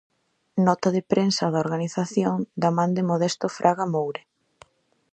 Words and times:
Nota 0.67 0.89
de 0.95 1.01
prensa 1.11 1.45
da 1.53 1.59
organización, 1.65 2.37
da 2.61 2.69
man 2.77 2.91
de 2.97 3.03
Modesto 3.09 3.45
Fraga 3.57 3.85
Moure. 3.93 4.21